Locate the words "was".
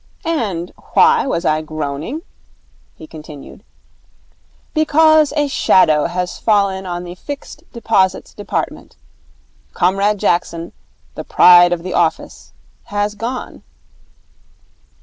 1.27-1.45